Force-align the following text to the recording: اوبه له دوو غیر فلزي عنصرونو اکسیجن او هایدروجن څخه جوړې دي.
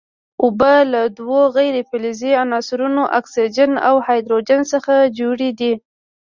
اوبه 0.43 0.73
له 0.91 1.01
دوو 1.17 1.41
غیر 1.57 1.75
فلزي 1.89 2.31
عنصرونو 2.43 3.03
اکسیجن 3.19 3.71
او 3.87 3.95
هایدروجن 4.05 4.61
څخه 4.73 4.93
جوړې 5.19 5.49
دي. 5.59 5.73